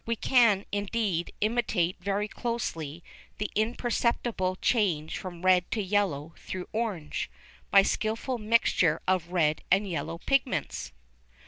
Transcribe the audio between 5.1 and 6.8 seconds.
from red to yellow through